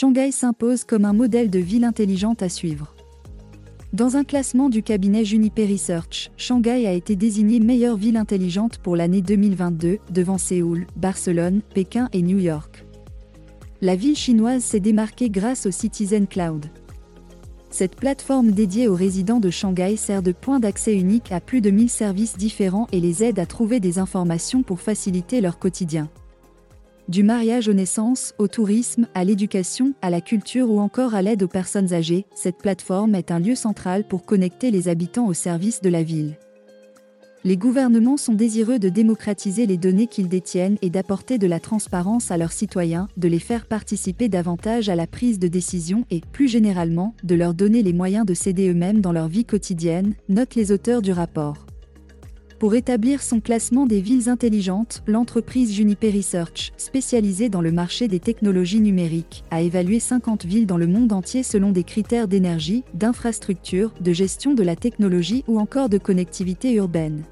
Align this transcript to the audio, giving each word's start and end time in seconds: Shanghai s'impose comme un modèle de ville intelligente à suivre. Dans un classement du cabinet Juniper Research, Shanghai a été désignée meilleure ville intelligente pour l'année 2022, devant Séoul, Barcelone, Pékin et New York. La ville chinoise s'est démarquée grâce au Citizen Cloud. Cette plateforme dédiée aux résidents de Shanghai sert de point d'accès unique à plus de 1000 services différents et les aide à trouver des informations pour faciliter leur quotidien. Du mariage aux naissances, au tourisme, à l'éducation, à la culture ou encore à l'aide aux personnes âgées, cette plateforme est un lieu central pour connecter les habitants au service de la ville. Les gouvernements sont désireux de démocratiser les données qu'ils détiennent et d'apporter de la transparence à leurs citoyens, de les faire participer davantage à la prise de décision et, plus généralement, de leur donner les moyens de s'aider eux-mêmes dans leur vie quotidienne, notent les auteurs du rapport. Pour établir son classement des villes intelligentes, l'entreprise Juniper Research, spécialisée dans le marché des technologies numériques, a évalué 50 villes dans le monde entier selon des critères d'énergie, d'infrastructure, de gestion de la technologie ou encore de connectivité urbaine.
Shanghai 0.00 0.32
s'impose 0.32 0.84
comme 0.84 1.04
un 1.04 1.12
modèle 1.12 1.50
de 1.50 1.58
ville 1.58 1.84
intelligente 1.84 2.42
à 2.42 2.48
suivre. 2.48 2.94
Dans 3.92 4.16
un 4.16 4.24
classement 4.24 4.70
du 4.70 4.82
cabinet 4.82 5.26
Juniper 5.26 5.66
Research, 5.66 6.30
Shanghai 6.38 6.86
a 6.86 6.94
été 6.94 7.16
désignée 7.16 7.60
meilleure 7.60 7.98
ville 7.98 8.16
intelligente 8.16 8.78
pour 8.78 8.96
l'année 8.96 9.20
2022, 9.20 9.98
devant 10.10 10.38
Séoul, 10.38 10.86
Barcelone, 10.96 11.60
Pékin 11.74 12.08
et 12.14 12.22
New 12.22 12.38
York. 12.38 12.86
La 13.82 13.94
ville 13.94 14.16
chinoise 14.16 14.64
s'est 14.64 14.80
démarquée 14.80 15.28
grâce 15.28 15.66
au 15.66 15.70
Citizen 15.70 16.26
Cloud. 16.26 16.64
Cette 17.68 17.96
plateforme 17.96 18.52
dédiée 18.52 18.88
aux 18.88 18.94
résidents 18.94 19.38
de 19.38 19.50
Shanghai 19.50 19.96
sert 19.96 20.22
de 20.22 20.32
point 20.32 20.60
d'accès 20.60 20.94
unique 20.94 21.30
à 21.30 21.40
plus 21.40 21.60
de 21.60 21.68
1000 21.68 21.90
services 21.90 22.38
différents 22.38 22.86
et 22.90 23.00
les 23.00 23.22
aide 23.22 23.38
à 23.38 23.44
trouver 23.44 23.80
des 23.80 23.98
informations 23.98 24.62
pour 24.62 24.80
faciliter 24.80 25.42
leur 25.42 25.58
quotidien. 25.58 26.08
Du 27.10 27.24
mariage 27.24 27.66
aux 27.66 27.72
naissances, 27.72 28.34
au 28.38 28.46
tourisme, 28.46 29.08
à 29.14 29.24
l'éducation, 29.24 29.94
à 30.00 30.10
la 30.10 30.20
culture 30.20 30.70
ou 30.70 30.78
encore 30.78 31.16
à 31.16 31.22
l'aide 31.22 31.42
aux 31.42 31.48
personnes 31.48 31.92
âgées, 31.92 32.24
cette 32.36 32.58
plateforme 32.58 33.16
est 33.16 33.32
un 33.32 33.40
lieu 33.40 33.56
central 33.56 34.04
pour 34.06 34.24
connecter 34.24 34.70
les 34.70 34.86
habitants 34.86 35.26
au 35.26 35.34
service 35.34 35.80
de 35.80 35.88
la 35.88 36.04
ville. 36.04 36.36
Les 37.42 37.56
gouvernements 37.56 38.16
sont 38.16 38.34
désireux 38.34 38.78
de 38.78 38.88
démocratiser 38.88 39.66
les 39.66 39.76
données 39.76 40.06
qu'ils 40.06 40.28
détiennent 40.28 40.78
et 40.82 40.90
d'apporter 40.90 41.36
de 41.36 41.48
la 41.48 41.58
transparence 41.58 42.30
à 42.30 42.36
leurs 42.36 42.52
citoyens, 42.52 43.08
de 43.16 43.26
les 43.26 43.40
faire 43.40 43.66
participer 43.66 44.28
davantage 44.28 44.88
à 44.88 44.94
la 44.94 45.08
prise 45.08 45.40
de 45.40 45.48
décision 45.48 46.04
et, 46.12 46.20
plus 46.30 46.46
généralement, 46.46 47.16
de 47.24 47.34
leur 47.34 47.54
donner 47.54 47.82
les 47.82 47.92
moyens 47.92 48.24
de 48.24 48.34
s'aider 48.34 48.68
eux-mêmes 48.68 49.00
dans 49.00 49.10
leur 49.10 49.26
vie 49.26 49.44
quotidienne, 49.44 50.14
notent 50.28 50.54
les 50.54 50.70
auteurs 50.70 51.02
du 51.02 51.10
rapport. 51.10 51.66
Pour 52.60 52.74
établir 52.74 53.22
son 53.22 53.40
classement 53.40 53.86
des 53.86 54.02
villes 54.02 54.28
intelligentes, 54.28 55.02
l'entreprise 55.06 55.72
Juniper 55.72 56.10
Research, 56.10 56.74
spécialisée 56.76 57.48
dans 57.48 57.62
le 57.62 57.72
marché 57.72 58.06
des 58.06 58.20
technologies 58.20 58.82
numériques, 58.82 59.44
a 59.50 59.62
évalué 59.62 59.98
50 59.98 60.44
villes 60.44 60.66
dans 60.66 60.76
le 60.76 60.86
monde 60.86 61.14
entier 61.14 61.42
selon 61.42 61.70
des 61.70 61.84
critères 61.84 62.28
d'énergie, 62.28 62.84
d'infrastructure, 62.92 63.94
de 64.02 64.12
gestion 64.12 64.52
de 64.52 64.62
la 64.62 64.76
technologie 64.76 65.42
ou 65.48 65.58
encore 65.58 65.88
de 65.88 65.96
connectivité 65.96 66.74
urbaine. 66.74 67.24